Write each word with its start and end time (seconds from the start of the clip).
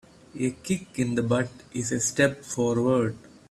A 0.39 0.49
kick 0.63 0.97
in 0.97 1.13
the 1.13 1.21
butt 1.21 1.51
is 1.73 1.91
a 1.91 1.99
step 1.99 2.43
forward. 2.43 3.15